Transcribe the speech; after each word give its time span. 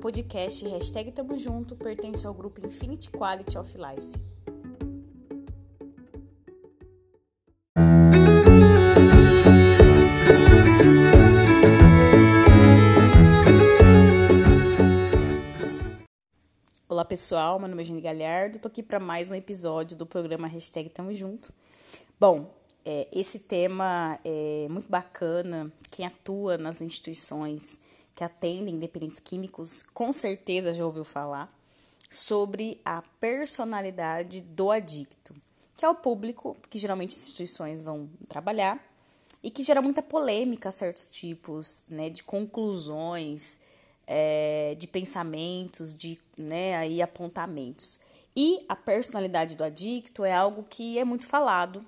Podcast 0.00 0.64
hashtag 0.68 1.10
Tamo 1.10 1.36
Junto 1.36 1.74
pertence 1.74 2.24
ao 2.24 2.32
grupo 2.32 2.64
Infinity 2.64 3.10
Quality 3.10 3.58
of 3.58 3.76
Life. 3.76 4.12
Olá 16.88 17.04
pessoal, 17.04 17.58
meu 17.58 17.68
nome 17.68 17.82
é 17.82 17.84
Jenny 17.84 18.00
Galhardo, 18.00 18.60
tô 18.60 18.68
aqui 18.68 18.84
para 18.84 19.00
mais 19.00 19.32
um 19.32 19.34
episódio 19.34 19.96
do 19.96 20.06
programa 20.06 20.46
Hashtag 20.46 20.90
Tamo 20.90 21.12
Junto. 21.12 21.52
Bom, 22.20 22.54
é, 22.84 23.08
esse 23.12 23.40
tema 23.40 24.18
é 24.24 24.68
muito 24.70 24.88
bacana. 24.88 25.72
Quem 25.90 26.06
atua 26.06 26.56
nas 26.56 26.80
instituições 26.80 27.80
que 28.18 28.24
atendem 28.24 28.80
dependentes 28.80 29.20
químicos 29.20 29.84
com 29.94 30.12
certeza 30.12 30.74
já 30.74 30.84
ouviu 30.84 31.04
falar 31.04 31.56
sobre 32.10 32.80
a 32.84 33.00
personalidade 33.20 34.40
do 34.40 34.72
adicto, 34.72 35.36
que 35.76 35.84
é 35.84 35.88
o 35.88 35.94
público 35.94 36.56
que 36.68 36.80
geralmente 36.80 37.14
instituições 37.14 37.80
vão 37.80 38.10
trabalhar 38.28 38.84
e 39.40 39.52
que 39.52 39.62
gera 39.62 39.80
muita 39.80 40.02
polêmica 40.02 40.72
certos 40.72 41.08
tipos 41.08 41.84
né, 41.88 42.10
de 42.10 42.24
conclusões, 42.24 43.60
é, 44.04 44.74
de 44.76 44.88
pensamentos, 44.88 45.96
de 45.96 46.18
né, 46.36 46.76
aí, 46.76 47.00
apontamentos. 47.00 48.00
E 48.34 48.64
a 48.68 48.74
personalidade 48.74 49.54
do 49.54 49.62
adicto 49.62 50.24
é 50.24 50.32
algo 50.32 50.64
que 50.64 50.98
é 50.98 51.04
muito 51.04 51.24
falado 51.24 51.86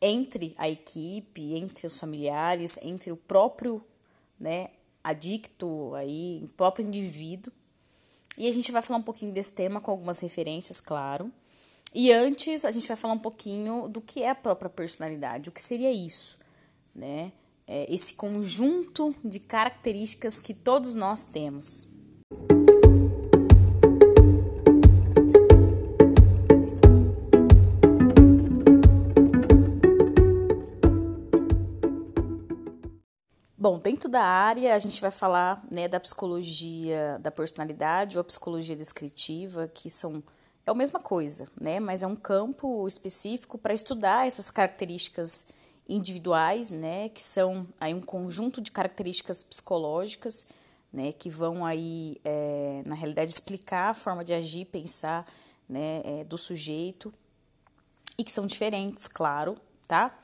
entre 0.00 0.54
a 0.56 0.66
equipe, 0.66 1.54
entre 1.54 1.86
os 1.86 2.00
familiares, 2.00 2.78
entre 2.80 3.12
o 3.12 3.18
próprio, 3.18 3.84
né, 4.40 4.70
adicto 5.08 5.94
aí, 5.94 6.48
próprio 6.56 6.86
indivíduo. 6.86 7.52
E 8.36 8.46
a 8.48 8.52
gente 8.52 8.70
vai 8.70 8.82
falar 8.82 9.00
um 9.00 9.02
pouquinho 9.02 9.32
desse 9.32 9.52
tema 9.52 9.80
com 9.80 9.90
algumas 9.90 10.20
referências, 10.20 10.80
claro. 10.80 11.32
E 11.94 12.12
antes 12.12 12.64
a 12.64 12.70
gente 12.70 12.86
vai 12.86 12.96
falar 12.96 13.14
um 13.14 13.18
pouquinho 13.18 13.88
do 13.88 14.00
que 14.00 14.22
é 14.22 14.30
a 14.30 14.34
própria 14.34 14.70
personalidade, 14.70 15.48
o 15.48 15.52
que 15.52 15.60
seria 15.60 15.90
isso, 15.90 16.38
né? 16.94 17.32
É 17.66 17.92
esse 17.92 18.14
conjunto 18.14 19.14
de 19.24 19.40
características 19.40 20.38
que 20.38 20.54
todos 20.54 20.94
nós 20.94 21.24
temos. 21.24 21.87
Bom, 33.68 33.78
dentro 33.78 34.08
da 34.08 34.24
área 34.24 34.74
a 34.74 34.78
gente 34.78 34.98
vai 34.98 35.10
falar 35.10 35.62
né, 35.70 35.86
da 35.86 36.00
psicologia 36.00 37.18
da 37.20 37.30
personalidade 37.30 38.16
ou 38.16 38.22
a 38.22 38.24
psicologia 38.24 38.74
descritiva, 38.74 39.68
que 39.68 39.90
são 39.90 40.22
é 40.66 40.70
a 40.70 40.74
mesma 40.74 40.98
coisa, 40.98 41.46
né? 41.60 41.78
Mas 41.78 42.02
é 42.02 42.06
um 42.06 42.16
campo 42.16 42.88
específico 42.88 43.58
para 43.58 43.74
estudar 43.74 44.26
essas 44.26 44.50
características 44.50 45.48
individuais, 45.86 46.70
né? 46.70 47.10
Que 47.10 47.22
são 47.22 47.66
aí 47.78 47.92
um 47.92 48.00
conjunto 48.00 48.62
de 48.62 48.72
características 48.72 49.44
psicológicas, 49.44 50.46
né? 50.90 51.12
Que 51.12 51.28
vão 51.28 51.62
aí 51.62 52.18
é, 52.24 52.82
na 52.86 52.94
realidade 52.94 53.30
explicar 53.30 53.90
a 53.90 53.94
forma 53.94 54.24
de 54.24 54.32
agir, 54.32 54.64
pensar, 54.64 55.30
né? 55.68 56.00
É, 56.06 56.24
do 56.24 56.38
sujeito 56.38 57.12
e 58.16 58.24
que 58.24 58.32
são 58.32 58.46
diferentes, 58.46 59.06
claro, 59.06 59.58
tá? 59.86 60.18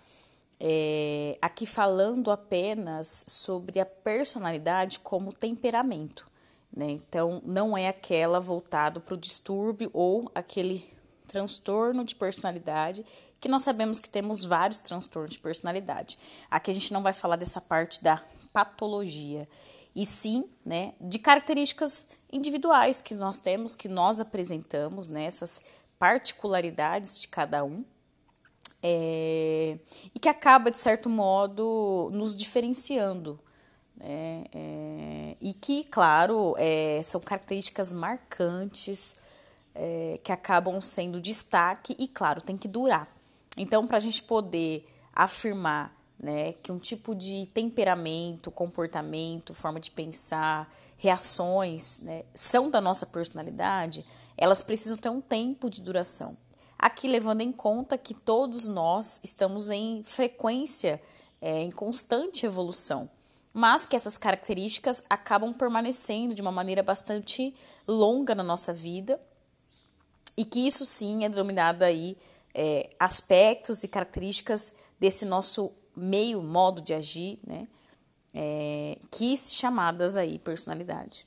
É, 0.61 1.37
aqui 1.41 1.67
falando 1.67 2.31
apenas 2.31 3.25
sobre 3.29 3.81
a 3.81 3.87
personalidade 3.87 5.01
como 5.01 5.33
temperamento. 5.33 6.31
Né? 6.75 6.91
Então, 6.91 7.43
não 7.45 7.77
é 7.77 7.89
aquela 7.89 8.41
voltado 8.41 9.01
para 9.01 9.15
o 9.15 9.19
distúrbio 9.19 9.91
ou 9.93 10.31
aquele 10.35 10.93
transtorno 11.27 12.05
de 12.05 12.15
personalidade, 12.15 13.05
que 13.41 13.49
nós 13.49 13.63
sabemos 13.63 14.01
que 14.01 14.09
temos 14.09 14.45
vários 14.45 14.81
transtornos 14.81 15.35
de 15.35 15.41
personalidade. 15.41 16.19
Aqui 16.51 16.70
a 16.70 16.75
gente 16.75 16.93
não 16.93 17.03
vai 17.03 17.13
falar 17.13 17.37
dessa 17.37 17.61
parte 17.61 18.03
da 18.03 18.23
patologia, 18.53 19.47
e 19.95 20.05
sim 20.05 20.48
né, 20.64 20.95
de 21.01 21.19
características 21.19 22.11
individuais 22.33 23.01
que 23.01 23.14
nós 23.14 23.39
temos, 23.39 23.75
que 23.75 23.89
nós 23.89 24.20
apresentamos, 24.20 25.09
né, 25.09 25.25
essas 25.25 25.63
particularidades 25.98 27.19
de 27.19 27.29
cada 27.29 27.64
um 27.64 27.85
é, 28.87 29.23
e 30.15 30.19
que 30.19 30.29
acaba, 30.29 30.70
de 30.70 30.79
certo 30.79 31.09
modo, 31.09 32.11
nos 32.13 32.37
diferenciando. 32.37 33.39
Né? 33.97 34.45
É, 34.53 35.37
e 35.41 35.53
que, 35.53 35.85
claro, 35.85 36.55
é, 36.59 37.01
são 37.03 37.20
características 37.20 37.92
marcantes 37.92 39.17
é, 39.75 40.19
que 40.23 40.33
acabam 40.33 40.81
sendo 40.81 41.20
destaque 41.20 41.95
e, 41.98 42.09
claro, 42.09 42.41
tem 42.41 42.57
que 42.57 42.69
durar. 42.69 43.09
Então, 43.57 43.87
para 43.87 43.97
a 43.97 44.01
gente 44.01 44.23
poder 44.23 44.87
afirmar 45.13 45.95
né, 46.19 46.55
que 46.55 46.73
um 46.73 46.79
tipo 46.79 47.14
de 47.14 47.47
temperamento, 47.53 48.51
comportamento, 48.51 49.55
forma 49.55 49.79
de 49.79 49.91
pensar, 49.91 50.73
reações 50.97 52.01
né, 52.01 52.25
são 52.35 52.70
da 52.70 52.81
nossa 52.81 53.07
personalidade, 53.07 54.05
elas 54.37 54.63
precisam 54.63 54.97
ter 54.97 55.11
um 55.11 55.20
tempo 55.20 55.69
de 55.69 55.81
duração. 55.81 56.37
Aqui 56.84 57.08
levando 57.08 57.40
em 57.40 57.50
conta 57.50 57.96
que 57.96 58.12
todos 58.12 58.68
nós 58.68 59.18
estamos 59.24 59.70
em 59.70 60.02
frequência, 60.05 61.00
é, 61.40 61.62
em 61.62 61.70
constante 61.70 62.45
evolução, 62.45 63.08
mas 63.55 63.86
que 63.86 63.96
essas 63.96 64.18
características 64.18 65.02
acabam 65.08 65.55
permanecendo 65.55 66.34
de 66.34 66.42
uma 66.42 66.52
maneira 66.52 66.83
bastante 66.83 67.55
longa 67.89 68.34
na 68.34 68.42
nossa 68.42 68.70
vida 68.70 69.18
e 70.36 70.45
que 70.45 70.67
isso 70.67 70.84
sim 70.84 71.24
é 71.24 71.28
denominado 71.30 71.84
aí 71.84 72.18
é, 72.52 72.90
aspectos 73.01 73.83
e 73.83 73.89
características 73.89 74.74
desse 75.01 75.24
nosso 75.24 75.72
meio 75.96 76.42
modo 76.42 76.83
de 76.83 76.92
agir, 76.92 77.39
né? 77.46 77.66
É, 78.34 78.98
que 79.11 79.34
chamadas 79.39 80.18
aí 80.18 80.39
personalidade. 80.39 81.27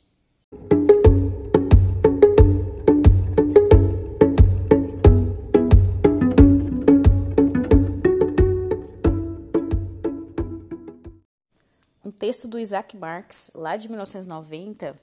Texto 12.18 12.48
do 12.48 12.60
Isaac 12.60 12.98
Marx, 12.98 13.52
lá 13.54 13.78
de 13.78 13.88
1990, 13.88 15.00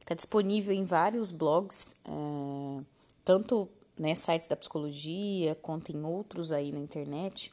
está 0.00 0.14
disponível 0.14 0.74
em 0.74 0.84
vários 0.84 1.30
blogs, 1.30 1.96
é, 2.04 2.84
tanto 3.24 3.68
né, 3.98 4.14
sites 4.14 4.48
da 4.48 4.56
psicologia 4.56 5.54
quanto 5.56 5.92
em 5.92 6.04
outros 6.04 6.52
aí 6.52 6.72
na 6.72 6.78
internet. 6.78 7.52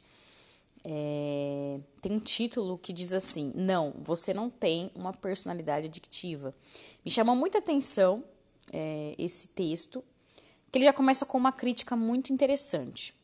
É, 0.84 1.80
tem 2.00 2.12
um 2.12 2.20
título 2.20 2.78
que 2.78 2.92
diz 2.92 3.12
assim: 3.12 3.52
Não, 3.54 3.92
você 4.02 4.32
não 4.32 4.48
tem 4.48 4.90
uma 4.94 5.12
personalidade 5.12 5.86
adictiva. 5.86 6.54
Me 7.04 7.10
chamou 7.10 7.36
muita 7.36 7.58
atenção 7.58 8.24
é, 8.72 9.14
esse 9.18 9.48
texto, 9.48 10.02
que 10.70 10.78
ele 10.78 10.84
já 10.84 10.92
começa 10.92 11.26
com 11.26 11.38
uma 11.38 11.52
crítica 11.52 11.96
muito 11.96 12.32
interessante. 12.32 13.14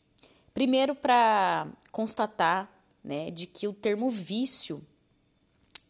Primeiro, 0.52 0.94
para 0.94 1.66
constatar 1.90 2.70
né, 3.02 3.30
de 3.30 3.46
que 3.46 3.66
o 3.66 3.72
termo 3.72 4.08
vício 4.08 4.82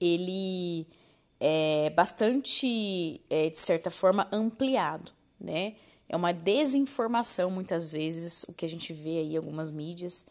ele 0.00 0.86
é 1.40 1.90
bastante, 1.90 3.20
é, 3.28 3.50
de 3.50 3.58
certa 3.58 3.90
forma, 3.90 4.28
ampliado, 4.32 5.12
né? 5.38 5.74
É 6.08 6.16
uma 6.16 6.32
desinformação, 6.32 7.50
muitas 7.50 7.92
vezes, 7.92 8.44
o 8.44 8.52
que 8.52 8.64
a 8.64 8.68
gente 8.68 8.92
vê 8.92 9.18
aí 9.18 9.34
em 9.34 9.36
algumas 9.36 9.70
mídias, 9.70 10.26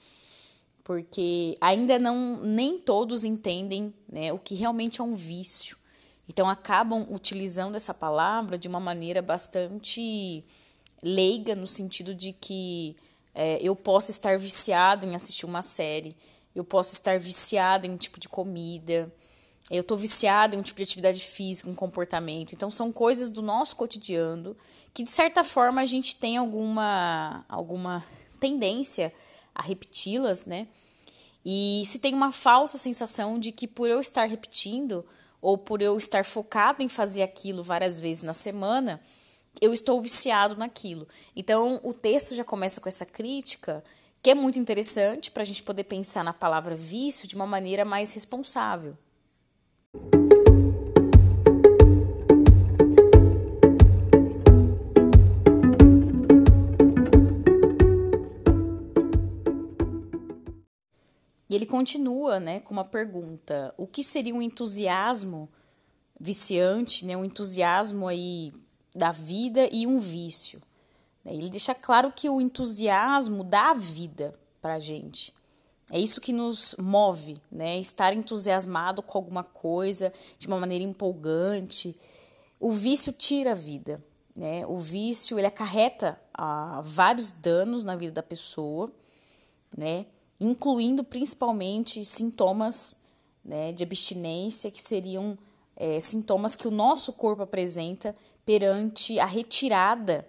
porque 0.84 1.58
ainda 1.60 1.98
não, 1.98 2.42
nem 2.42 2.78
todos 2.78 3.24
entendem 3.24 3.94
né, 4.08 4.32
o 4.32 4.40
que 4.40 4.56
realmente 4.56 5.02
é 5.02 5.04
um 5.04 5.16
vício. 5.16 5.78
Então, 6.28 6.50
acabam 6.50 7.06
utilizando 7.10 7.76
essa 7.76 7.94
palavra 7.94 8.58
de 8.58 8.68
uma 8.68 8.80
maneira 8.80 9.22
bastante 9.22 10.44
leiga, 11.02 11.54
no 11.54 11.68
sentido 11.68 12.16
de 12.16 12.32
que 12.32 12.96
é, 13.36 13.60
eu 13.62 13.76
posso 13.76 14.12
estar 14.12 14.38
viciado 14.38 15.06
em 15.06 15.16
assistir 15.16 15.46
uma 15.46 15.62
série, 15.62 16.16
eu 16.56 16.64
posso 16.64 16.94
estar 16.94 17.20
viciado 17.20 17.86
em 17.86 17.92
um 17.92 17.98
tipo 17.98 18.20
de 18.20 18.30
comida, 18.30 19.12
eu 19.72 19.82
estou 19.82 19.98
viciada 19.98 20.56
em 20.56 20.60
um 20.60 20.62
tipo 20.62 20.78
de 20.78 20.84
atividade 20.84 21.22
física, 21.22 21.70
um 21.70 21.76
comportamento. 21.76 22.54
Então, 22.54 22.70
são 22.70 22.92
coisas 22.92 23.30
do 23.30 23.42
nosso 23.42 23.76
cotidiano 23.76 24.56
que, 24.94 25.04
de 25.04 25.10
certa 25.10 25.44
forma, 25.44 25.82
a 25.82 25.86
gente 25.86 26.16
tem 26.16 26.38
alguma, 26.38 27.46
alguma 27.48 28.06
tendência 28.40 29.14
a 29.56 29.62
repeti-las, 29.62 30.46
né? 30.46 30.68
E 31.46 31.84
se 31.86 32.00
tem 32.00 32.14
uma 32.14 32.32
falsa 32.32 32.78
sensação 32.78 33.40
de 33.40 33.52
que 33.52 33.68
por 33.68 33.90
eu 33.90 34.00
estar 34.00 34.26
repetindo 34.26 35.06
ou 35.42 35.58
por 35.58 35.82
eu 35.82 35.98
estar 35.98 36.24
focado 36.24 36.82
em 36.82 36.88
fazer 36.88 37.22
aquilo 37.22 37.62
várias 37.62 38.00
vezes 38.00 38.24
na 38.24 38.34
semana, 38.34 39.02
eu 39.62 39.74
estou 39.74 40.02
viciado 40.02 40.56
naquilo. 40.56 41.08
Então, 41.36 41.80
o 41.84 41.94
texto 41.94 42.34
já 42.34 42.44
começa 42.44 42.80
com 42.80 42.88
essa 42.88 43.06
crítica, 43.06 43.84
que 44.22 44.30
é 44.30 44.36
muito 44.36 44.58
interessante 44.58 45.30
para 45.30 45.44
a 45.44 45.46
gente 45.46 45.62
poder 45.62 45.84
pensar 45.84 46.24
na 46.24 46.34
palavra 46.34 46.76
vício 46.76 47.28
de 47.28 47.36
uma 47.36 47.46
maneira 47.46 47.84
mais 47.84 48.12
responsável. 48.12 48.98
Continua 61.66 62.40
né, 62.40 62.60
com 62.60 62.74
uma 62.74 62.86
pergunta: 62.86 63.74
o 63.78 63.86
que 63.88 64.04
seria 64.04 64.34
um 64.34 64.42
entusiasmo 64.42 65.50
viciante, 66.20 67.06
né, 67.06 67.16
um 67.16 67.26
entusiasmo 67.26 68.08
aí 68.08 68.54
da 68.96 69.12
vida 69.12 69.68
e 69.72 69.86
um 69.86 70.00
vício? 70.00 70.62
Ele 71.26 71.50
deixa 71.50 71.74
claro 71.74 72.12
que 72.12 72.30
o 72.30 72.42
entusiasmo 72.42 73.44
dá 73.44 73.74
vida 73.74 74.38
para 74.62 74.76
a 74.76 74.80
gente. 74.80 75.34
É 75.92 76.00
isso 76.00 76.20
que 76.20 76.34
nos 76.34 76.76
move, 76.78 77.42
né? 77.52 77.78
Estar 77.80 78.14
entusiasmado 78.14 79.02
com 79.02 79.18
alguma 79.18 79.44
coisa 79.44 80.14
de 80.38 80.48
uma 80.48 80.60
maneira 80.60 80.84
empolgante. 80.84 81.98
O 82.60 82.72
vício 82.72 83.14
tira 83.14 83.52
a 83.52 83.56
vida, 83.56 84.04
né? 84.36 84.66
O 84.66 84.78
vício 84.78 85.38
ele 85.38 85.48
acarreta 85.48 86.20
ah, 86.34 86.82
vários 86.84 87.32
danos 87.32 87.84
na 87.84 87.96
vida 87.96 88.14
da 88.14 88.24
pessoa, 88.24 88.92
né? 89.78 90.06
Incluindo 90.44 91.04
principalmente 91.04 92.04
sintomas 92.04 92.98
né, 93.44 93.72
de 93.72 93.84
abstinência, 93.84 94.70
que 94.70 94.82
seriam 94.82 95.38
é, 95.76 96.00
sintomas 96.02 96.56
que 96.56 96.68
o 96.68 96.72
nosso 96.72 97.14
corpo 97.14 97.44
apresenta 97.44 98.14
perante 98.46 99.20
a 99.20 99.26
retirada 99.26 100.28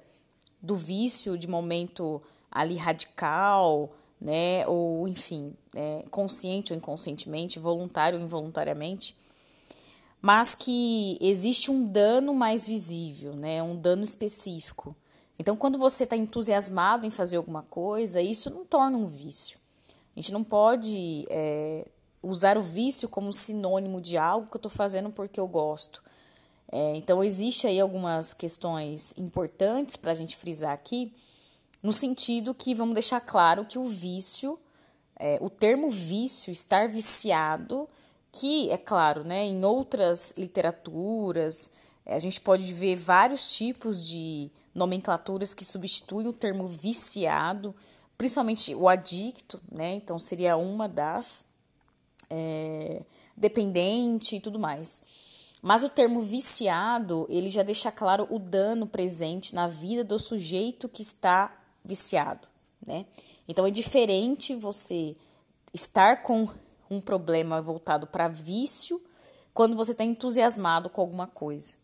do 0.63 0.77
vício 0.77 1.37
de 1.37 1.49
momento 1.49 2.23
ali 2.49 2.77
radical, 2.77 3.93
né, 4.21 4.65
ou 4.69 5.09
enfim, 5.09 5.53
é, 5.75 6.05
consciente 6.11 6.73
ou 6.73 6.79
inconscientemente, 6.79 7.59
voluntário 7.59 8.19
ou 8.19 8.25
involuntariamente, 8.25 9.17
mas 10.23 10.55
que 10.55 11.19
existe 11.21 11.71
um 11.73 11.85
dano 11.85 12.33
mais 12.33 12.69
visível, 12.69 13.35
né, 13.35 13.63
um 13.63 13.77
dano 13.77 14.05
específico. 14.05 14.97
Então, 15.39 15.57
quando 15.57 15.77
você 15.77 16.05
está 16.05 16.17
entusiasmado 16.17 17.05
em 17.05 17.11
fazer 17.11 17.37
alguma 17.37 17.63
coisa, 17.63 18.23
isso 18.23 18.49
não 18.49 18.65
torna 18.65 18.97
um 18.97 19.07
vício. 19.07 19.59
A 20.17 20.21
gente 20.21 20.33
não 20.33 20.45
pode 20.45 21.27
é, 21.29 21.87
usar 22.23 22.57
o 22.57 22.63
vício 22.63 23.09
como 23.09 23.33
sinônimo 23.33 24.01
de 24.01 24.17
algo 24.17 24.47
que 24.47 24.57
eu 24.57 24.59
estou 24.59 24.71
fazendo 24.71 25.11
porque 25.11 25.41
eu 25.41 25.49
gosto. 25.49 26.03
É, 26.71 26.97
então, 26.97 27.23
existe 27.23 27.67
aí 27.67 27.81
algumas 27.81 28.33
questões 28.33 29.17
importantes 29.19 29.97
para 29.97 30.13
a 30.13 30.15
gente 30.15 30.37
frisar 30.37 30.73
aqui, 30.73 31.13
no 31.83 31.93
sentido 31.93 32.55
que 32.55 32.75
vamos 32.75 32.95
deixar 32.95 33.21
claro 33.21 33.65
que 33.65 33.79
o 33.79 33.85
vício, 33.85 34.59
é, 35.17 35.39
o 35.41 35.51
termo 35.51 35.91
vício, 35.91 36.51
estar 36.51 36.89
viciado, 36.89 37.89
que 38.33 38.71
é 38.71 38.77
claro, 38.79 39.23
né, 39.23 39.45
em 39.45 39.65
outras 39.65 40.35
literaturas, 40.37 41.73
é, 42.07 42.17
a 42.17 42.19
gente 42.19 42.41
pode 42.41 42.73
ver 42.73 42.97
vários 42.97 43.55
tipos 43.55 44.05
de 44.07 44.51
nomenclaturas 44.75 45.55
que 45.55 45.65
substituem 45.65 46.27
o 46.27 46.33
termo 46.33 46.67
viciado, 46.67 47.75
principalmente 48.17 48.75
o 48.75 48.89
adicto, 48.89 49.61
né? 49.71 49.95
Então 49.95 50.19
seria 50.19 50.57
uma 50.57 50.89
das 50.89 51.45
é, 52.31 53.03
dependente 53.37 54.37
e 54.37 54.41
tudo 54.41 54.59
mais. 54.59 55.03
Mas 55.61 55.83
o 55.83 55.89
termo 55.89 56.21
viciado, 56.21 57.27
ele 57.31 57.49
já 57.49 57.63
deixa 57.63 57.91
claro 57.91 58.27
o 58.31 58.39
dano 58.39 58.87
presente 58.87 59.55
na 59.55 59.67
vida 59.67 60.05
do 60.05 60.19
sujeito 60.19 60.89
que 60.89 61.03
está 61.03 61.57
viciado, 61.85 62.47
né? 62.87 63.07
Então 63.49 63.67
é 63.67 63.71
diferente 63.71 64.55
você 64.55 65.17
estar 65.73 66.23
com 66.23 66.49
um 66.91 67.01
problema 67.01 67.61
voltado 67.61 68.07
para 68.07 68.29
vício 68.29 69.03
quando 69.53 69.77
você 69.77 69.93
está 69.93 70.05
entusiasmado 70.05 70.91
com 70.91 71.01
alguma 71.01 71.27
coisa. 71.27 71.75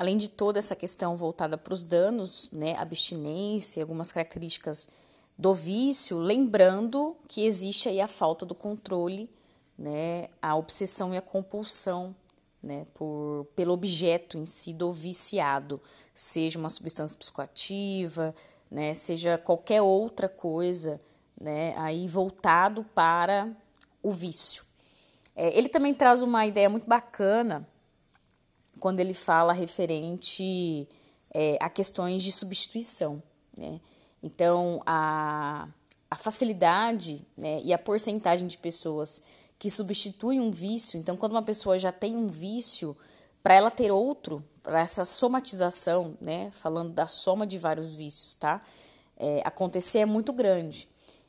Além 0.00 0.16
de 0.16 0.30
toda 0.30 0.58
essa 0.58 0.74
questão 0.74 1.14
voltada 1.14 1.58
para 1.58 1.74
os 1.74 1.84
danos, 1.84 2.48
né, 2.50 2.74
abstinência, 2.78 3.82
algumas 3.82 4.10
características 4.10 4.88
do 5.36 5.52
vício, 5.52 6.16
lembrando 6.16 7.14
que 7.28 7.44
existe 7.44 7.86
aí 7.86 8.00
a 8.00 8.08
falta 8.08 8.46
do 8.46 8.54
controle, 8.54 9.28
né, 9.78 10.30
a 10.40 10.56
obsessão 10.56 11.12
e 11.12 11.18
a 11.18 11.20
compulsão 11.20 12.16
né, 12.62 12.86
por, 12.94 13.46
pelo 13.54 13.74
objeto 13.74 14.38
em 14.38 14.46
si 14.46 14.72
do 14.72 14.90
viciado, 14.90 15.78
seja 16.14 16.58
uma 16.58 16.70
substância 16.70 17.18
psicoativa, 17.18 18.34
né, 18.70 18.94
seja 18.94 19.36
qualquer 19.36 19.82
outra 19.82 20.30
coisa, 20.30 20.98
né, 21.38 21.74
aí 21.76 22.08
voltado 22.08 22.86
para 22.94 23.54
o 24.02 24.12
vício. 24.12 24.64
É, 25.36 25.54
ele 25.58 25.68
também 25.68 25.92
traz 25.92 26.22
uma 26.22 26.46
ideia 26.46 26.70
muito 26.70 26.88
bacana 26.88 27.68
quando 28.80 28.98
ele 28.98 29.14
fala 29.14 29.52
referente 29.52 30.88
é, 31.32 31.56
a 31.60 31.68
questões 31.68 32.22
de 32.22 32.32
substituição, 32.32 33.22
né? 33.56 33.80
Então, 34.22 34.82
a, 34.84 35.68
a 36.10 36.16
facilidade 36.16 37.24
né, 37.36 37.60
e 37.62 37.72
a 37.72 37.78
porcentagem 37.78 38.46
de 38.46 38.58
pessoas 38.58 39.22
que 39.58 39.70
substituem 39.70 40.40
um 40.40 40.50
vício, 40.50 40.98
então, 40.98 41.16
quando 41.16 41.32
uma 41.32 41.42
pessoa 41.42 41.78
já 41.78 41.92
tem 41.92 42.16
um 42.16 42.26
vício, 42.26 42.96
para 43.42 43.54
ela 43.54 43.70
ter 43.70 43.90
outro, 43.90 44.44
para 44.62 44.80
essa 44.80 45.04
somatização, 45.04 46.16
né, 46.20 46.50
falando 46.52 46.92
da 46.92 47.06
soma 47.06 47.46
de 47.46 47.58
vários 47.58 47.94
vícios, 47.94 48.34
tá? 48.34 48.62
É, 49.16 49.40
acontecer 49.44 50.00
é 50.00 50.06
muito 50.06 50.32
grande. 50.32 50.88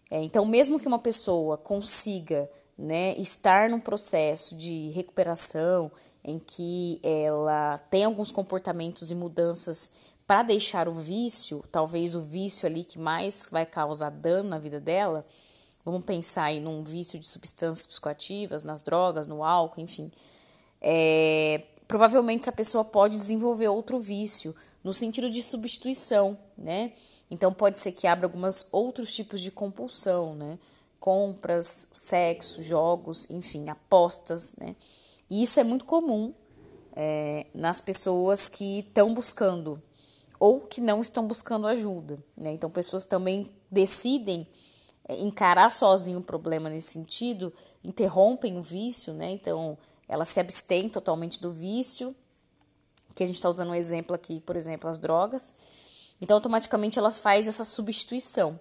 É, 0.09 0.21
então, 0.21 0.45
mesmo 0.45 0.79
que 0.79 0.87
uma 0.87 0.99
pessoa 0.99 1.57
consiga 1.57 2.49
né, 2.77 3.15
estar 3.17 3.69
num 3.69 3.79
processo 3.79 4.55
de 4.55 4.89
recuperação 4.89 5.91
em 6.23 6.37
que 6.39 6.99
ela 7.03 7.77
tem 7.89 8.03
alguns 8.03 8.31
comportamentos 8.31 9.11
e 9.11 9.15
mudanças 9.15 9.91
para 10.27 10.43
deixar 10.43 10.87
o 10.87 10.93
vício, 10.93 11.63
talvez 11.71 12.15
o 12.15 12.21
vício 12.21 12.65
ali 12.65 12.83
que 12.83 12.97
mais 12.99 13.47
vai 13.51 13.65
causar 13.65 14.09
dano 14.09 14.49
na 14.49 14.59
vida 14.59 14.79
dela, 14.79 15.25
vamos 15.83 16.05
pensar 16.05 16.45
aí 16.45 16.59
num 16.59 16.83
vício 16.83 17.19
de 17.19 17.27
substâncias 17.27 17.85
psicoativas, 17.85 18.63
nas 18.63 18.81
drogas, 18.81 19.27
no 19.27 19.43
álcool, 19.43 19.81
enfim. 19.81 20.11
É, 20.79 21.63
provavelmente 21.87 22.43
essa 22.43 22.51
pessoa 22.51 22.85
pode 22.85 23.17
desenvolver 23.17 23.67
outro 23.67 23.99
vício 23.99 24.55
no 24.83 24.93
sentido 24.93 25.29
de 25.29 25.41
substituição, 25.41 26.37
né? 26.57 26.93
Então 27.29 27.53
pode 27.53 27.79
ser 27.79 27.91
que 27.91 28.07
abra 28.07 28.25
alguns 28.25 28.67
outros 28.71 29.13
tipos 29.13 29.41
de 29.41 29.51
compulsão, 29.51 30.35
né? 30.35 30.57
Compras, 30.99 31.89
sexo, 31.93 32.61
jogos, 32.61 33.29
enfim, 33.29 33.69
apostas, 33.69 34.55
né? 34.55 34.75
E 35.31 35.43
isso 35.43 35.61
é 35.61 35.63
muito 35.63 35.85
comum 35.85 36.33
é, 36.93 37.47
nas 37.53 37.79
pessoas 37.79 38.49
que 38.49 38.79
estão 38.79 39.13
buscando 39.13 39.81
ou 40.37 40.59
que 40.59 40.81
não 40.81 40.99
estão 40.99 41.25
buscando 41.25 41.67
ajuda. 41.67 42.21
Né? 42.35 42.51
Então, 42.51 42.69
pessoas 42.69 43.05
também 43.05 43.49
decidem 43.71 44.45
é, 45.07 45.15
encarar 45.21 45.71
sozinho 45.71 46.19
o 46.19 46.21
problema 46.23 46.69
nesse 46.69 46.91
sentido, 46.91 47.53
interrompem 47.81 48.59
o 48.59 48.61
vício, 48.61 49.13
né? 49.13 49.31
Então, 49.31 49.77
elas 50.05 50.27
se 50.27 50.41
abstêm 50.41 50.89
totalmente 50.89 51.39
do 51.39 51.49
vício, 51.49 52.13
que 53.15 53.23
a 53.23 53.25
gente 53.25 53.37
está 53.37 53.49
usando 53.49 53.69
um 53.69 53.75
exemplo 53.75 54.13
aqui, 54.13 54.41
por 54.41 54.57
exemplo, 54.57 54.89
as 54.89 54.99
drogas. 54.99 55.55
Então, 56.19 56.35
automaticamente 56.35 56.99
elas 56.99 57.17
fazem 57.17 57.47
essa 57.47 57.63
substituição. 57.63 58.59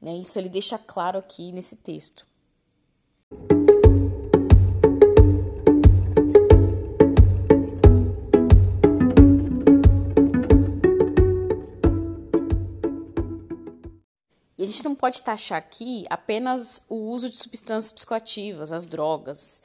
Né? 0.00 0.16
Isso 0.16 0.38
ele 0.38 0.48
deixa 0.48 0.78
claro 0.78 1.18
aqui 1.18 1.52
nesse 1.52 1.76
texto. 1.76 2.26
Não 14.86 14.94
pode 14.94 15.22
taxar 15.22 15.58
aqui 15.58 16.06
apenas 16.08 16.84
o 16.88 16.94
uso 16.94 17.28
de 17.28 17.36
substâncias 17.36 17.92
psicoativas, 17.92 18.72
as 18.72 18.86
drogas. 18.86 19.62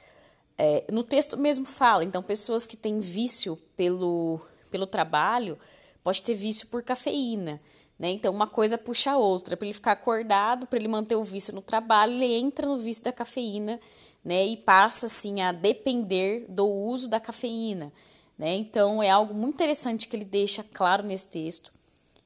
É, 0.58 0.84
no 0.90 1.02
texto 1.02 1.36
mesmo 1.36 1.64
fala, 1.64 2.04
então, 2.04 2.22
pessoas 2.22 2.66
que 2.66 2.76
têm 2.76 3.00
vício 3.00 3.56
pelo, 3.76 4.40
pelo 4.70 4.86
trabalho, 4.86 5.58
pode 6.02 6.22
ter 6.22 6.34
vício 6.34 6.66
por 6.66 6.82
cafeína. 6.82 7.60
Né? 7.98 8.10
Então, 8.10 8.32
uma 8.32 8.46
coisa 8.46 8.76
puxa 8.76 9.12
a 9.12 9.16
outra. 9.16 9.56
Para 9.56 9.66
ele 9.66 9.74
ficar 9.74 9.92
acordado, 9.92 10.66
para 10.66 10.78
ele 10.78 10.88
manter 10.88 11.16
o 11.16 11.24
vício 11.24 11.54
no 11.54 11.62
trabalho, 11.62 12.12
ele 12.12 12.34
entra 12.34 12.66
no 12.66 12.78
vício 12.78 13.04
da 13.04 13.12
cafeína 13.12 13.80
né? 14.24 14.44
e 14.46 14.56
passa 14.56 15.06
assim 15.06 15.40
a 15.40 15.52
depender 15.52 16.44
do 16.48 16.66
uso 16.66 17.08
da 17.08 17.20
cafeína. 17.20 17.92
Né? 18.36 18.54
Então, 18.56 19.02
é 19.02 19.10
algo 19.10 19.32
muito 19.32 19.54
interessante 19.54 20.08
que 20.08 20.16
ele 20.16 20.24
deixa 20.24 20.64
claro 20.64 21.02
nesse 21.02 21.28
texto 21.28 21.72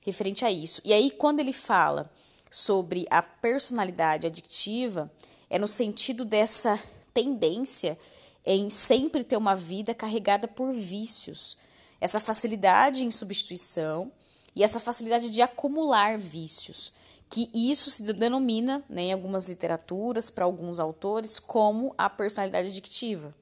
referente 0.00 0.44
a 0.44 0.50
isso. 0.50 0.80
E 0.84 0.92
aí, 0.92 1.10
quando 1.10 1.40
ele 1.40 1.52
fala 1.52 2.10
sobre 2.56 3.06
a 3.10 3.20
personalidade 3.20 4.26
adictiva 4.26 5.12
é 5.50 5.58
no 5.58 5.68
sentido 5.68 6.24
dessa 6.24 6.82
tendência 7.12 7.98
em 8.46 8.70
sempre 8.70 9.22
ter 9.22 9.36
uma 9.36 9.54
vida 9.54 9.94
carregada 9.94 10.48
por 10.48 10.72
vícios, 10.72 11.58
essa 12.00 12.18
facilidade 12.18 13.04
em 13.04 13.10
substituição 13.10 14.10
e 14.54 14.64
essa 14.64 14.80
facilidade 14.80 15.30
de 15.30 15.42
acumular 15.42 16.16
vícios, 16.16 16.94
que 17.28 17.50
isso 17.52 17.90
se 17.90 18.02
denomina 18.14 18.82
né, 18.88 19.02
em 19.02 19.12
algumas 19.12 19.46
literaturas, 19.46 20.30
para 20.30 20.46
alguns 20.46 20.80
autores, 20.80 21.38
como 21.38 21.94
a 21.98 22.08
personalidade 22.08 22.68
adictiva. 22.68 23.34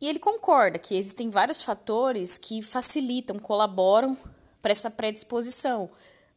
E 0.00 0.08
ele 0.08 0.18
concorda 0.18 0.78
que 0.78 0.96
existem 0.96 1.28
vários 1.28 1.60
fatores 1.60 2.38
que 2.38 2.62
facilitam, 2.62 3.38
colaboram 3.38 4.16
para 4.62 4.72
essa 4.72 4.90
predisposição 4.90 5.90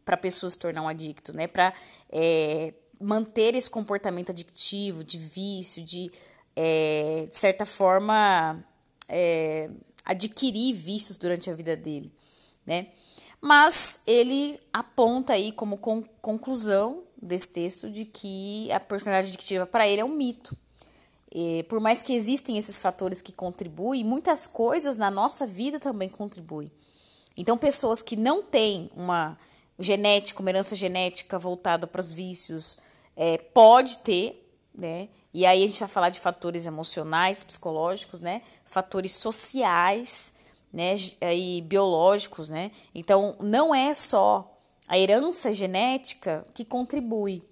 para 0.05 0.15
a 0.15 0.17
pessoa 0.17 0.50
se 0.50 0.57
tornar 0.57 0.81
um 0.81 0.88
adicto, 0.88 1.33
né? 1.33 1.48
Para 1.48 1.74
é, 2.10 2.74
manter 3.00 3.55
esse 3.55 3.69
comportamento 3.69 4.31
adictivo, 4.31 5.03
de 5.03 5.17
vício, 5.17 5.83
de, 5.83 6.12
é, 6.55 7.25
de 7.27 7.36
certa 7.36 7.65
forma, 7.65 8.63
é, 9.07 9.69
adquirir 10.05 10.74
vícios 10.74 11.17
durante 11.17 11.50
a 11.50 11.53
vida 11.53 11.75
dele, 11.75 12.12
né? 12.65 12.88
Mas 13.41 14.01
ele 14.07 14.60
aponta 14.72 15.33
aí 15.33 15.51
como 15.51 15.77
con 15.77 16.03
conclusão 16.22 17.03
desse 17.22 17.50
texto 17.50 17.89
de 17.89 18.05
que 18.05 18.72
a 18.72 18.79
personalidade 18.79 19.33
adictiva 19.33 19.65
para 19.65 19.88
ele 19.88 20.01
é 20.01 20.05
um 20.05 20.15
mito. 20.15 20.57
E, 21.33 21.63
por 21.63 21.79
mais 21.79 22.01
que 22.01 22.13
existem 22.13 22.57
esses 22.57 22.79
fatores 22.79 23.22
que 23.22 23.31
contribuem, 23.31 24.03
muitas 24.03 24.45
coisas 24.45 24.95
na 24.95 25.10
nossa 25.10 25.48
vida 25.48 25.79
também 25.79 26.07
contribuem. 26.07 26.72
Então, 27.36 27.57
pessoas 27.57 28.01
que 28.01 28.15
não 28.15 28.43
têm 28.43 28.91
uma 28.95 29.38
genética, 29.79 30.39
uma 30.39 30.49
herança 30.49 30.75
genética 30.75 31.39
voltada 31.39 31.87
para 31.87 31.99
os 31.99 32.11
vícios, 32.11 32.77
é, 33.15 33.37
pode 33.37 33.97
ter, 33.97 34.57
né? 34.73 35.09
E 35.33 35.45
aí 35.45 35.63
a 35.63 35.67
gente 35.67 35.79
vai 35.79 35.89
falar 35.89 36.09
de 36.09 36.19
fatores 36.19 36.65
emocionais, 36.65 37.43
psicológicos, 37.43 38.19
né? 38.19 38.41
Fatores 38.65 39.13
sociais, 39.13 40.31
né? 40.71 40.95
E 41.35 41.61
biológicos, 41.61 42.49
né? 42.49 42.71
Então, 42.93 43.35
não 43.39 43.73
é 43.73 43.93
só 43.93 44.59
a 44.87 44.97
herança 44.97 45.51
genética 45.51 46.45
que 46.53 46.63
contribui. 46.63 47.43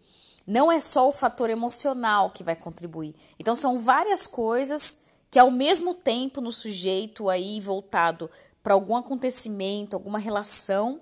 Não 0.45 0.71
é 0.71 0.79
só 0.79 1.07
o 1.07 1.13
fator 1.13 1.49
emocional 1.49 2.31
que 2.31 2.43
vai 2.43 2.55
contribuir. 2.55 3.15
Então, 3.39 3.55
são 3.55 3.79
várias 3.79 4.27
coisas 4.27 5.03
que, 5.29 5.39
ao 5.39 5.49
mesmo 5.49 5.93
tempo, 5.93 6.41
no 6.41 6.51
sujeito 6.51 7.29
aí 7.29 7.59
voltado 7.59 8.29
para 8.61 8.73
algum 8.73 8.95
acontecimento, 8.95 9.95
alguma 9.95 10.19
relação, 10.19 10.99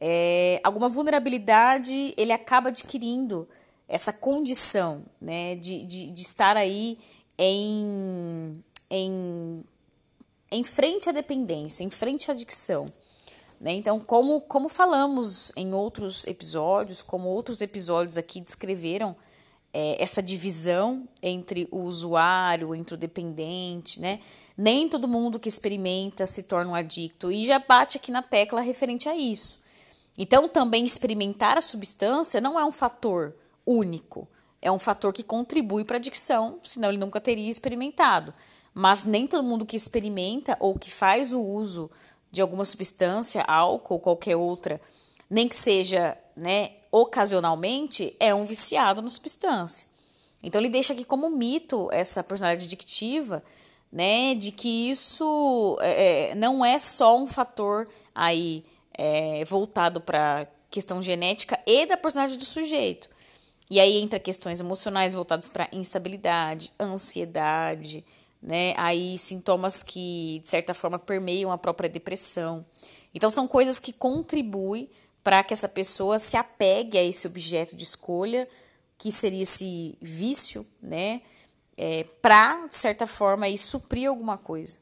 é, 0.00 0.60
alguma 0.62 0.88
vulnerabilidade, 0.88 2.14
ele 2.16 2.32
acaba 2.32 2.68
adquirindo 2.68 3.48
essa 3.88 4.12
condição 4.12 5.04
né, 5.20 5.56
de, 5.56 5.84
de, 5.84 6.10
de 6.10 6.22
estar 6.22 6.56
aí 6.56 6.98
em, 7.38 8.62
em, 8.90 9.64
em 10.50 10.64
frente 10.64 11.08
à 11.08 11.12
dependência, 11.12 11.82
em 11.82 11.90
frente 11.90 12.30
à 12.30 12.34
adicção. 12.34 12.92
Né? 13.60 13.72
Então, 13.72 13.98
como, 13.98 14.40
como 14.42 14.68
falamos 14.68 15.50
em 15.56 15.72
outros 15.72 16.26
episódios, 16.26 17.02
como 17.02 17.28
outros 17.28 17.60
episódios 17.60 18.16
aqui 18.16 18.40
descreveram 18.40 19.16
é, 19.72 20.02
essa 20.02 20.22
divisão 20.22 21.08
entre 21.22 21.68
o 21.70 21.80
usuário, 21.80 22.74
entre 22.74 22.94
o 22.94 22.98
dependente, 22.98 24.00
né? 24.00 24.20
Nem 24.56 24.88
todo 24.88 25.06
mundo 25.06 25.38
que 25.38 25.48
experimenta 25.48 26.26
se 26.26 26.42
torna 26.42 26.72
um 26.72 26.74
adicto. 26.74 27.30
E 27.30 27.46
já 27.46 27.60
bate 27.60 27.96
aqui 27.96 28.10
na 28.10 28.22
tecla 28.22 28.60
referente 28.60 29.08
a 29.08 29.16
isso. 29.16 29.60
Então, 30.18 30.48
também 30.48 30.84
experimentar 30.84 31.56
a 31.56 31.60
substância 31.60 32.40
não 32.40 32.58
é 32.58 32.64
um 32.64 32.72
fator 32.72 33.36
único. 33.64 34.28
É 34.60 34.70
um 34.72 34.78
fator 34.78 35.12
que 35.12 35.22
contribui 35.22 35.84
para 35.84 35.96
a 35.96 36.00
adicção, 36.00 36.58
senão 36.64 36.88
ele 36.88 36.98
nunca 36.98 37.20
teria 37.20 37.48
experimentado. 37.48 38.34
Mas 38.74 39.04
nem 39.04 39.28
todo 39.28 39.44
mundo 39.44 39.64
que 39.64 39.76
experimenta 39.76 40.56
ou 40.58 40.76
que 40.76 40.90
faz 40.90 41.32
o 41.32 41.40
uso 41.40 41.88
de 42.32 42.40
alguma 42.40 42.64
substância, 42.64 43.42
álcool 43.42 43.94
ou 43.94 44.00
qualquer 44.00 44.36
outra, 44.36 44.80
nem 45.30 45.46
que 45.46 45.54
seja 45.56 46.18
né, 46.36 46.72
ocasionalmente, 46.90 48.16
é 48.18 48.34
um 48.34 48.44
viciado 48.44 49.00
na 49.00 49.08
substância. 49.08 49.86
Então 50.42 50.60
ele 50.60 50.68
deixa 50.68 50.92
aqui 50.92 51.04
como 51.04 51.30
mito 51.30 51.88
essa 51.92 52.22
personalidade 52.22 52.66
adictiva, 52.66 53.42
né, 53.90 54.34
de 54.34 54.52
que 54.52 54.90
isso 54.90 55.78
é, 55.80 56.30
é 56.30 56.34
não 56.34 56.64
é 56.64 56.78
só 56.78 57.18
um 57.18 57.26
fator 57.26 57.88
aí 58.14 58.64
é, 58.98 59.44
voltado 59.44 60.00
para 60.00 60.48
questão 60.70 61.00
genética 61.00 61.58
e 61.66 61.86
da 61.86 61.96
personalidade 61.96 62.38
do 62.38 62.44
sujeito. 62.44 63.08
E 63.70 63.78
aí 63.78 63.98
entra 63.98 64.18
questões 64.18 64.60
emocionais 64.60 65.14
voltadas 65.14 65.48
para 65.48 65.68
instabilidade, 65.72 66.72
ansiedade, 66.80 68.04
né? 68.42 68.74
Aí 68.76 69.16
sintomas 69.16 69.82
que 69.82 70.40
de 70.42 70.48
certa 70.48 70.74
forma 70.74 70.98
permeiam 70.98 71.52
a 71.52 71.58
própria 71.58 71.88
depressão. 71.88 72.64
Então 73.14 73.30
são 73.30 73.46
coisas 73.46 73.78
que 73.78 73.92
contribuem 73.92 74.90
para 75.22 75.42
que 75.44 75.52
essa 75.52 75.68
pessoa 75.68 76.18
se 76.18 76.36
apegue 76.36 76.96
a 76.96 77.02
esse 77.02 77.26
objeto 77.26 77.76
de 77.76 77.84
escolha, 77.84 78.48
que 78.96 79.12
seria 79.12 79.42
esse 79.42 79.96
vício, 80.00 80.66
né? 80.82 81.22
É, 81.76 82.04
para, 82.20 82.66
de 82.66 82.74
certa 82.74 83.06
forma, 83.06 83.46
aí, 83.46 83.56
suprir 83.56 84.08
alguma 84.08 84.36
coisa. 84.36 84.80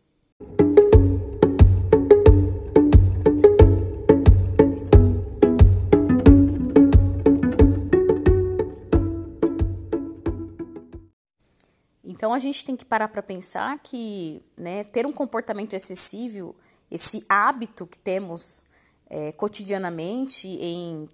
Então 12.16 12.32
a 12.32 12.38
gente 12.38 12.64
tem 12.64 12.74
que 12.74 12.84
parar 12.84 13.08
para 13.08 13.22
pensar 13.22 13.78
que 13.80 14.42
né, 14.56 14.84
ter 14.84 15.04
um 15.04 15.12
comportamento 15.12 15.74
excessivo, 15.74 16.56
esse 16.90 17.22
hábito 17.28 17.86
que 17.86 17.98
temos 17.98 18.64
é, 19.10 19.32
cotidianamente 19.32 20.48
em 20.48 21.06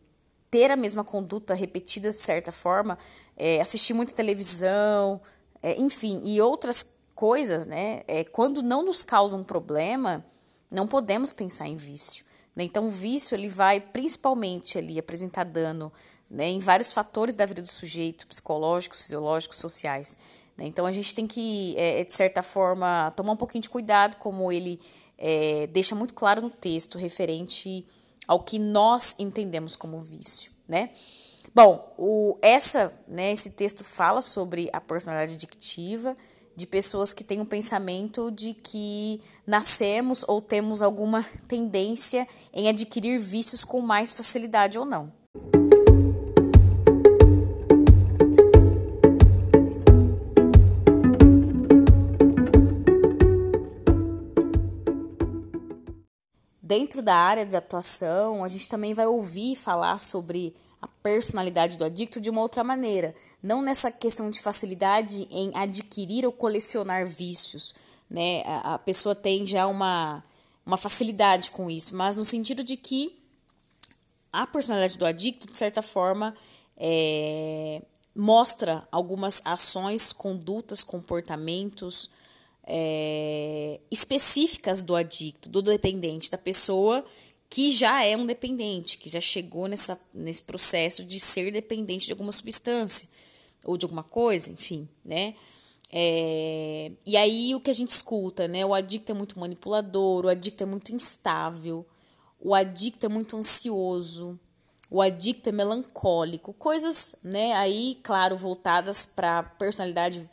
ter 0.48 0.70
a 0.70 0.76
mesma 0.76 1.02
conduta 1.02 1.54
repetida 1.54 2.10
de 2.10 2.14
certa 2.14 2.52
forma, 2.52 2.96
é, 3.36 3.60
assistir 3.60 3.94
muita 3.94 4.12
televisão, 4.12 5.20
é, 5.60 5.76
enfim, 5.80 6.20
e 6.24 6.40
outras 6.40 6.94
coisas, 7.16 7.66
né? 7.66 8.02
É, 8.06 8.22
quando 8.22 8.62
não 8.62 8.84
nos 8.84 9.02
causa 9.02 9.36
um 9.36 9.42
problema, 9.42 10.24
não 10.70 10.86
podemos 10.86 11.32
pensar 11.32 11.66
em 11.66 11.76
vício. 11.76 12.24
Né? 12.54 12.64
Então, 12.64 12.86
o 12.86 12.90
vício 12.90 13.34
ele 13.34 13.48
vai 13.48 13.80
principalmente 13.80 14.78
ali 14.78 14.98
apresentar 14.98 15.44
dano 15.44 15.92
né, 16.30 16.48
em 16.48 16.58
vários 16.58 16.92
fatores 16.92 17.34
da 17.34 17.44
vida 17.44 17.60
do 17.60 17.68
sujeito, 17.68 18.26
psicológicos, 18.26 19.02
fisiológicos, 19.02 19.58
sociais. 19.58 20.16
Né? 20.56 20.66
Então 20.66 20.86
a 20.86 20.90
gente 20.90 21.14
tem 21.14 21.26
que, 21.26 21.74
é, 21.76 22.00
é, 22.00 22.04
de 22.04 22.12
certa 22.12 22.42
forma, 22.42 23.12
tomar 23.16 23.32
um 23.32 23.36
pouquinho 23.36 23.62
de 23.62 23.70
cuidado, 23.70 24.16
como 24.16 24.50
ele 24.50 24.80
é, 25.18 25.66
deixa 25.68 25.94
muito 25.94 26.14
claro 26.14 26.42
no 26.42 26.50
texto, 26.50 26.98
referente 26.98 27.86
ao 28.26 28.42
que 28.42 28.58
nós 28.58 29.14
entendemos 29.18 29.76
como 29.76 30.00
vício. 30.00 30.50
Né? 30.68 30.90
Bom, 31.54 31.94
o, 31.98 32.38
essa, 32.40 32.92
né, 33.06 33.32
esse 33.32 33.50
texto 33.50 33.84
fala 33.84 34.20
sobre 34.20 34.70
a 34.72 34.80
personalidade 34.80 35.34
adictiva 35.34 36.16
de 36.54 36.66
pessoas 36.66 37.12
que 37.12 37.24
têm 37.24 37.40
um 37.40 37.46
pensamento 37.46 38.30
de 38.30 38.54
que 38.54 39.20
nascemos 39.46 40.24
ou 40.28 40.40
temos 40.40 40.82
alguma 40.82 41.24
tendência 41.48 42.28
em 42.52 42.68
adquirir 42.68 43.18
vícios 43.18 43.64
com 43.64 43.80
mais 43.80 44.12
facilidade 44.12 44.78
ou 44.78 44.84
não. 44.84 45.12
Dentro 56.72 57.02
da 57.02 57.14
área 57.14 57.44
de 57.44 57.54
atuação, 57.54 58.42
a 58.42 58.48
gente 58.48 58.66
também 58.66 58.94
vai 58.94 59.06
ouvir 59.06 59.54
falar 59.54 59.98
sobre 59.98 60.56
a 60.80 60.88
personalidade 60.88 61.76
do 61.76 61.84
adicto 61.84 62.18
de 62.18 62.30
uma 62.30 62.40
outra 62.40 62.64
maneira, 62.64 63.14
não 63.42 63.60
nessa 63.60 63.92
questão 63.92 64.30
de 64.30 64.40
facilidade 64.40 65.28
em 65.30 65.52
adquirir 65.54 66.24
ou 66.24 66.32
colecionar 66.32 67.06
vícios, 67.06 67.74
né? 68.08 68.42
A, 68.46 68.78
pessoa 68.78 69.14
tem 69.14 69.44
já 69.44 69.66
uma, 69.66 70.24
uma 70.64 70.78
facilidade 70.78 71.50
com 71.50 71.70
isso, 71.70 71.94
mas 71.94 72.16
no 72.16 72.24
sentido 72.24 72.64
de 72.64 72.78
que 72.78 73.18
a 74.32 74.46
personalidade 74.46 74.96
do 74.96 75.04
adicto, 75.04 75.46
de 75.46 75.58
certa 75.58 75.82
forma, 75.82 76.34
é, 76.78 77.82
mostra 78.16 78.88
algumas 78.90 79.42
ações, 79.44 80.10
condutas, 80.10 80.82
comportamentos, 80.82 82.08
é, 82.64 83.80
específicas 83.90 84.82
do 84.82 84.94
adicto, 84.94 85.48
do 85.48 85.62
dependente, 85.62 86.30
da 86.30 86.38
pessoa 86.38 87.04
que 87.50 87.70
já 87.70 88.02
é 88.02 88.16
um 88.16 88.24
dependente, 88.24 88.96
que 88.96 89.10
já 89.10 89.20
chegou 89.20 89.68
nessa, 89.68 90.00
nesse 90.14 90.42
processo 90.42 91.04
de 91.04 91.20
ser 91.20 91.52
dependente 91.52 92.06
de 92.06 92.12
alguma 92.12 92.32
substância 92.32 93.06
ou 93.62 93.76
de 93.76 93.84
alguma 93.84 94.02
coisa, 94.02 94.50
enfim, 94.50 94.88
né? 95.04 95.34
É, 95.92 96.90
e 97.04 97.14
aí 97.14 97.54
o 97.54 97.60
que 97.60 97.70
a 97.70 97.74
gente 97.74 97.90
escuta, 97.90 98.48
né? 98.48 98.64
O 98.64 98.72
adicto 98.72 99.12
é 99.12 99.14
muito 99.14 99.38
manipulador, 99.38 100.24
o 100.24 100.28
adicto 100.28 100.62
é 100.62 100.66
muito 100.66 100.94
instável, 100.94 101.86
o 102.40 102.54
adicto 102.54 103.04
é 103.04 103.08
muito 103.10 103.36
ansioso, 103.36 104.40
o 104.90 105.02
adicto 105.02 105.50
é 105.50 105.52
melancólico, 105.52 106.54
coisas, 106.54 107.14
né? 107.22 107.52
Aí, 107.52 107.98
claro, 108.02 108.36
voltadas 108.36 109.04
para 109.04 109.40
a 109.40 109.42
personalidade 109.42 110.26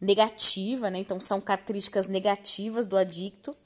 negativa, 0.00 0.90
né? 0.90 0.98
Então 0.98 1.20
são 1.20 1.40
características 1.40 2.06
negativas 2.06 2.86
do 2.86 2.96
adicto 2.96 3.56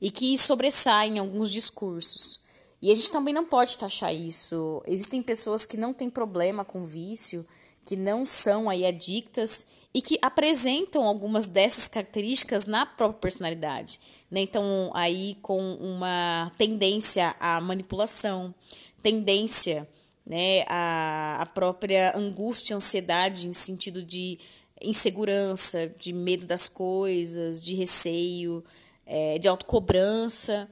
e 0.00 0.10
que 0.10 0.36
sobressaem 0.36 1.16
em 1.16 1.18
alguns 1.18 1.50
discursos. 1.50 2.40
E 2.80 2.90
a 2.90 2.94
gente 2.94 3.10
também 3.10 3.32
não 3.32 3.46
pode 3.46 3.78
taxar 3.78 4.14
isso. 4.14 4.82
Existem 4.86 5.22
pessoas 5.22 5.64
que 5.64 5.76
não 5.76 5.94
têm 5.94 6.10
problema 6.10 6.64
com 6.64 6.84
vício, 6.84 7.46
que 7.84 7.96
não 7.96 8.26
são 8.26 8.68
aí 8.68 8.84
adictas 8.84 9.66
e 9.94 10.02
que 10.02 10.18
apresentam 10.20 11.06
algumas 11.06 11.46
dessas 11.46 11.86
características 11.86 12.66
na 12.66 12.84
própria 12.84 13.20
personalidade. 13.20 14.00
Né? 14.30 14.40
Então, 14.40 14.90
aí 14.92 15.36
com 15.40 15.76
uma 15.76 16.52
tendência 16.58 17.34
à 17.38 17.60
manipulação, 17.60 18.54
tendência 19.02 19.88
né, 20.26 20.64
à, 20.68 21.42
à 21.42 21.46
própria 21.46 22.16
angústia, 22.16 22.74
ansiedade, 22.76 23.46
em 23.46 23.52
sentido 23.52 24.02
de 24.02 24.38
insegurança, 24.84 25.88
de 25.98 26.12
medo 26.12 26.46
das 26.46 26.68
coisas, 26.68 27.62
de 27.62 27.74
receio, 27.74 28.64
é, 29.06 29.38
de 29.38 29.48
autocobrança. 29.48 30.68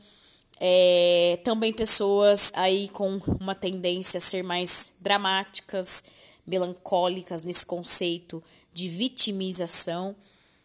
É, 0.60 1.40
também 1.42 1.72
pessoas 1.72 2.52
aí 2.54 2.88
com 2.88 3.20
uma 3.40 3.54
tendência 3.54 4.18
a 4.18 4.20
ser 4.20 4.44
mais 4.44 4.92
dramáticas, 5.00 6.04
melancólicas 6.46 7.42
nesse 7.42 7.66
conceito 7.66 8.42
de 8.72 8.88
vitimização. 8.88 10.14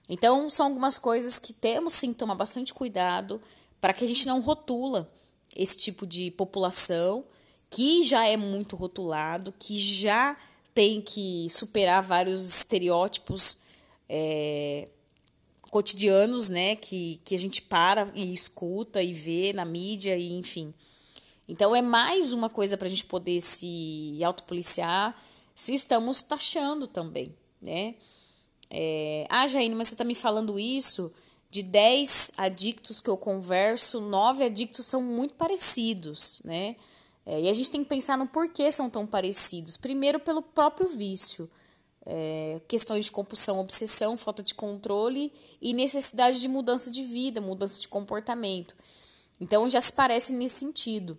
Então, 0.08 0.50
são 0.50 0.68
algumas 0.68 0.98
coisas 0.98 1.40
que 1.40 1.52
temos 1.52 1.94
sim 1.94 2.14
que 2.14 2.20
tomar 2.20 2.36
bastante 2.36 2.74
cuidado 2.74 3.42
para 3.82 3.94
que 3.94 4.06
a 4.06 4.08
gente 4.08 4.26
não 4.26 4.40
rotula 4.40 5.12
esse 5.56 5.76
tipo 5.76 6.06
de 6.06 6.32
população 6.32 7.26
que 7.70 8.04
já 8.04 8.26
é 8.26 8.38
muito 8.38 8.76
rotulado, 8.76 9.54
que 9.58 9.78
já 9.78 10.38
tem 10.78 11.02
que 11.02 11.48
superar 11.50 12.04
vários 12.04 12.48
estereótipos 12.48 13.58
é, 14.08 14.88
cotidianos, 15.72 16.50
né, 16.50 16.76
que, 16.76 17.20
que 17.26 17.34
a 17.34 17.40
gente 17.40 17.64
para 17.64 18.12
e 18.14 18.32
escuta 18.32 19.02
e 19.02 19.12
vê 19.12 19.52
na 19.54 19.66
mídia 19.66 20.16
e 20.16 20.32
enfim. 20.34 20.72
Então 21.50 21.76
é 21.76 21.82
mais 21.82 22.32
uma 22.32 22.48
coisa 22.48 22.78
para 22.78 22.86
a 22.86 22.90
gente 22.92 23.06
poder 23.06 23.42
se 23.42 24.24
autopoliciar 24.24 25.20
se 25.56 25.74
estamos 25.74 26.22
taxando 26.22 26.86
também, 26.86 27.36
né? 27.60 27.96
É, 28.70 29.26
ah, 29.32 29.48
Jaine, 29.48 29.74
mas 29.74 29.88
você 29.88 29.96
está 29.96 30.04
me 30.04 30.14
falando 30.14 30.60
isso? 30.60 31.12
De 31.50 31.64
10 31.64 32.34
adictos 32.38 33.02
que 33.02 33.10
eu 33.10 33.18
converso, 33.18 34.00
9 34.00 34.44
adictos 34.44 34.86
são 34.86 35.02
muito 35.02 35.34
parecidos, 35.34 36.40
né? 36.46 36.76
É, 37.30 37.42
e 37.42 37.50
a 37.50 37.54
gente 37.54 37.70
tem 37.70 37.84
que 37.84 37.90
pensar 37.90 38.18
no 38.18 38.26
porquê 38.26 38.72
são 38.72 38.90
tão 38.90 39.06
parecidos. 39.06 39.76
Primeiro, 39.76 40.18
pelo 40.18 40.42
próprio 40.42 40.88
vício 40.88 41.50
é, 42.06 42.62
questões 42.70 43.04
de 43.04 43.12
compulsão, 43.12 43.60
obsessão, 43.60 44.16
falta 44.16 44.42
de 44.42 44.56
controle 44.56 45.34
e 45.62 45.74
necessidade 45.74 46.40
de 46.40 46.48
mudança 46.48 46.90
de 46.90 47.04
vida, 47.04 47.42
mudança 47.42 47.82
de 47.82 47.88
comportamento. 47.90 48.74
Então 49.42 49.68
já 49.68 49.82
se 49.82 49.92
parece 49.92 50.32
nesse 50.32 50.60
sentido. 50.60 51.18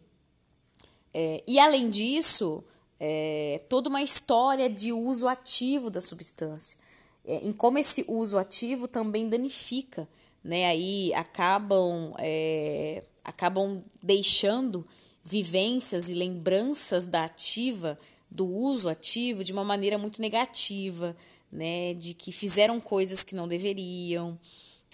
É, 1.12 1.42
e 1.46 1.58
além 1.58 1.90
disso, 1.90 2.64
é, 2.98 3.60
toda 3.68 3.90
uma 3.90 4.00
história 4.00 4.70
de 4.70 4.90
uso 4.90 5.28
ativo 5.28 5.90
da 5.90 6.00
substância, 6.00 6.78
é, 7.22 7.36
em 7.46 7.52
como 7.52 7.76
esse 7.76 8.02
uso 8.08 8.38
ativo 8.38 8.88
também 8.88 9.28
danifica, 9.28 10.08
né? 10.42 10.64
Aí 10.64 11.12
acabam 11.12 12.14
é, 12.18 13.02
acabam 13.22 13.84
deixando 14.02 14.86
vivências 15.28 16.08
e 16.08 16.14
lembranças 16.14 17.06
da 17.06 17.24
ativa 17.24 17.98
do 18.30 18.46
uso 18.46 18.88
ativo 18.88 19.44
de 19.44 19.52
uma 19.52 19.64
maneira 19.64 19.98
muito 19.98 20.20
negativa, 20.20 21.16
né? 21.52 21.94
De 21.94 22.14
que 22.14 22.32
fizeram 22.32 22.80
coisas 22.80 23.22
que 23.22 23.34
não 23.34 23.46
deveriam, 23.46 24.38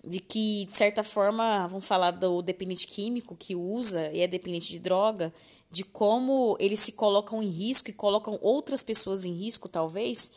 de 0.05 0.21
que, 0.21 0.67
de 0.67 0.77
certa 0.77 1.03
forma, 1.03 1.67
vamos 1.69 1.87
falar 1.87 2.11
do 2.11 2.43
dependente 2.43 2.87
químico 2.87 3.37
que 3.37 3.55
usa 3.55 4.11
e 4.13 4.21
é 4.21 4.27
dependente 4.27 4.71
de 4.71 4.79
droga, 4.79 5.33
de 5.71 5.85
como 5.85 6.57
eles 6.61 6.81
se 6.81 6.93
colocam 6.93 7.43
em 7.43 7.49
risco 7.49 7.91
e 7.91 7.93
colocam 7.93 8.39
outras 8.43 8.83
pessoas 8.83 9.25
em 9.25 9.33
risco, 9.33 9.69
talvez, 9.69 10.33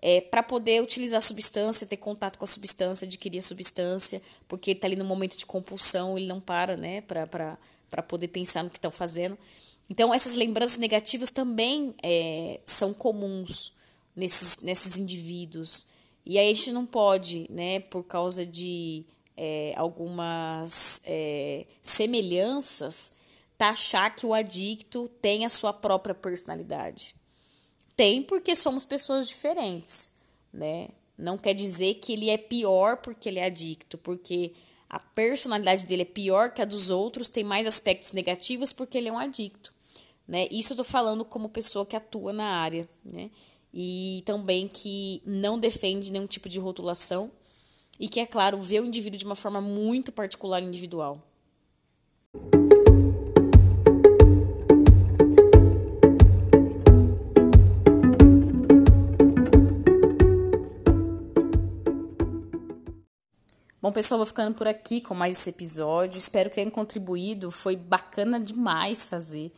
é, 0.00 0.20
para 0.20 0.42
poder 0.42 0.82
utilizar 0.82 1.18
a 1.18 1.22
substância, 1.22 1.86
ter 1.86 1.96
contato 1.96 2.38
com 2.38 2.44
a 2.44 2.48
substância, 2.48 3.04
adquirir 3.04 3.38
a 3.38 3.42
substância, 3.42 4.22
porque 4.46 4.70
ele 4.70 4.78
está 4.78 4.86
ali 4.86 4.96
no 4.96 5.04
momento 5.04 5.36
de 5.36 5.44
compulsão, 5.44 6.16
ele 6.16 6.26
não 6.26 6.40
para, 6.40 6.76
né, 6.76 7.00
para 7.02 7.58
poder 8.02 8.28
pensar 8.28 8.62
no 8.62 8.70
que 8.70 8.78
estão 8.78 8.90
fazendo. 8.90 9.38
Então, 9.90 10.12
essas 10.12 10.34
lembranças 10.34 10.76
negativas 10.76 11.30
também 11.30 11.94
é, 12.02 12.60
são 12.66 12.92
comuns 12.92 13.72
nesses, 14.14 14.58
nesses 14.60 14.98
indivíduos. 14.98 15.86
E 16.26 16.38
aí 16.38 16.50
a 16.50 16.54
gente 16.54 16.72
não 16.72 16.84
pode, 16.84 17.46
né, 17.50 17.80
por 17.80 18.04
causa 18.04 18.44
de 18.44 19.06
é, 19.36 19.72
algumas 19.76 21.00
é, 21.04 21.64
semelhanças, 21.82 23.12
taxar 23.56 24.14
que 24.14 24.26
o 24.26 24.34
adicto 24.34 25.08
tem 25.22 25.46
a 25.46 25.48
sua 25.48 25.72
própria 25.72 26.14
personalidade. 26.14 27.14
Tem 27.96 28.22
porque 28.22 28.54
somos 28.54 28.84
pessoas 28.84 29.26
diferentes, 29.26 30.12
né? 30.52 30.88
Não 31.16 31.36
quer 31.36 31.54
dizer 31.54 31.94
que 31.94 32.12
ele 32.12 32.30
é 32.30 32.36
pior 32.36 32.98
porque 32.98 33.28
ele 33.28 33.40
é 33.40 33.46
adicto, 33.46 33.98
porque 33.98 34.52
a 34.88 34.98
personalidade 34.98 35.84
dele 35.84 36.02
é 36.02 36.06
pior 36.06 36.52
que 36.52 36.62
a 36.62 36.64
dos 36.64 36.90
outros, 36.90 37.28
tem 37.28 37.44
mais 37.44 37.66
aspectos 37.66 38.12
negativos 38.12 38.72
porque 38.72 38.96
ele 38.96 39.08
é 39.08 39.12
um 39.12 39.18
adicto. 39.18 39.72
Né? 40.26 40.46
Isso 40.50 40.72
eu 40.72 40.78
tô 40.78 40.84
falando 40.84 41.24
como 41.24 41.48
pessoa 41.48 41.86
que 41.86 41.96
atua 41.96 42.32
na 42.32 42.44
área, 42.44 42.88
né? 43.04 43.30
E 43.72 44.22
também 44.24 44.66
que 44.66 45.22
não 45.24 45.58
defende 45.58 46.10
nenhum 46.10 46.26
tipo 46.26 46.48
de 46.48 46.58
rotulação 46.58 47.30
e 48.00 48.08
que, 48.08 48.20
é 48.20 48.26
claro, 48.26 48.58
vê 48.58 48.80
o 48.80 48.84
indivíduo 48.84 49.18
de 49.18 49.24
uma 49.24 49.34
forma 49.34 49.60
muito 49.60 50.12
particular 50.12 50.62
e 50.62 50.66
individual. 50.66 51.22
Bom, 63.88 63.92
pessoal, 63.92 64.18
vou 64.18 64.26
ficando 64.26 64.54
por 64.54 64.68
aqui 64.68 65.00
com 65.00 65.14
mais 65.14 65.38
esse 65.38 65.48
episódio. 65.48 66.18
Espero 66.18 66.50
que 66.50 66.56
tenham 66.56 66.70
contribuído. 66.70 67.50
Foi 67.50 67.74
bacana 67.74 68.38
demais 68.38 69.08
fazer. 69.08 69.50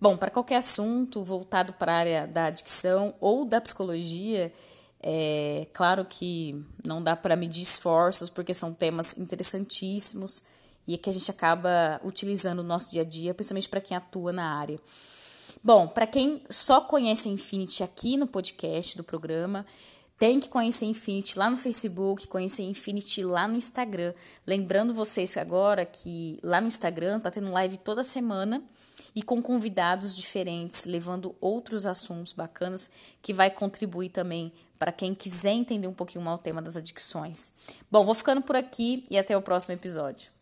Bom, 0.00 0.16
para 0.16 0.32
qualquer 0.32 0.56
assunto 0.56 1.22
voltado 1.22 1.72
para 1.74 1.92
a 1.92 1.96
área 1.96 2.26
da 2.26 2.46
adicção 2.46 3.14
ou 3.20 3.44
da 3.44 3.60
psicologia, 3.60 4.52
é 5.00 5.68
claro 5.72 6.04
que 6.04 6.60
não 6.84 7.00
dá 7.00 7.14
para 7.14 7.36
medir 7.36 7.62
esforços, 7.62 8.28
porque 8.28 8.52
são 8.52 8.74
temas 8.74 9.16
interessantíssimos 9.16 10.42
e 10.84 10.98
que 10.98 11.08
a 11.08 11.12
gente 11.12 11.30
acaba 11.30 12.00
utilizando 12.02 12.64
no 12.64 12.68
nosso 12.68 12.90
dia 12.90 13.02
a 13.02 13.04
dia, 13.04 13.32
principalmente 13.32 13.68
para 13.68 13.80
quem 13.80 13.96
atua 13.96 14.32
na 14.32 14.58
área. 14.58 14.80
Bom, 15.62 15.86
para 15.86 16.04
quem 16.04 16.42
só 16.50 16.80
conhece 16.80 17.28
a 17.28 17.30
Infinity 17.32 17.84
aqui 17.84 18.16
no 18.16 18.26
podcast 18.26 18.96
do 18.96 19.04
programa, 19.04 19.64
tem 20.18 20.40
que 20.40 20.48
conhecer 20.48 20.84
Infinity 20.84 21.38
lá 21.38 21.48
no 21.48 21.56
Facebook, 21.56 22.26
conhecer 22.26 22.64
Infinity 22.64 23.22
lá 23.22 23.46
no 23.46 23.56
Instagram. 23.56 24.12
Lembrando 24.44 24.92
vocês 24.92 25.36
agora 25.36 25.86
que 25.86 26.38
lá 26.42 26.60
no 26.60 26.66
Instagram 26.66 27.20
tá 27.20 27.30
tendo 27.30 27.50
live 27.50 27.78
toda 27.78 28.02
semana 28.02 28.62
e 29.14 29.22
com 29.22 29.40
convidados 29.40 30.16
diferentes, 30.16 30.84
levando 30.84 31.36
outros 31.40 31.86
assuntos 31.86 32.32
bacanas 32.32 32.90
que 33.22 33.32
vai 33.32 33.50
contribuir 33.50 34.10
também 34.10 34.52
para 34.78 34.92
quem 34.92 35.14
quiser 35.14 35.52
entender 35.52 35.86
um 35.86 35.94
pouquinho 35.94 36.24
mais 36.24 36.38
o 36.38 36.42
tema 36.42 36.60
das 36.60 36.76
adicções. 36.76 37.52
Bom, 37.90 38.04
vou 38.04 38.14
ficando 38.14 38.42
por 38.42 38.56
aqui 38.56 39.06
e 39.08 39.16
até 39.16 39.36
o 39.36 39.42
próximo 39.42 39.74
episódio. 39.74 40.37